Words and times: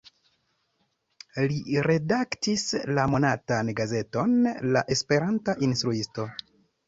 Li 1.51 1.57
redaktis 1.87 2.63
la 2.99 3.05
monatan 3.15 3.69
gazeton 3.81 4.33
"La 4.77 4.83
Esperanta 4.97 5.55
Instruisto". 5.69 6.27